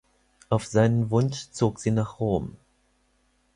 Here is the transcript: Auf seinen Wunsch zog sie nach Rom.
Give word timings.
Auf 0.49 0.65
seinen 0.65 1.11
Wunsch 1.11 1.51
zog 1.51 1.77
sie 1.79 1.91
nach 1.91 2.19
Rom. 2.19 2.55